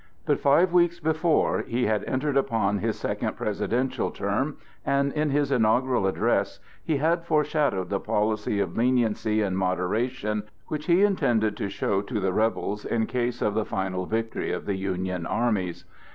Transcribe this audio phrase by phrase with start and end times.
[0.25, 5.51] But five weeks before, he had entered upon his second presidential term, and in his
[5.51, 11.69] inaugural address he had foreshadowed the policy of leniency and moderation which he intended to
[11.69, 15.85] show to the "rebels" in case of the final victory of the Union armies.